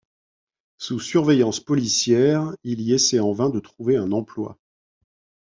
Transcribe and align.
Sous 0.79 0.99
surveillance 0.99 1.59
policière, 1.59 2.55
il 2.63 2.81
y 2.81 2.91
essaie 2.93 3.19
en 3.19 3.33
vain 3.33 3.51
de 3.51 3.59
trouver 3.59 3.97
un 3.97 4.11
emploi. 4.11 4.57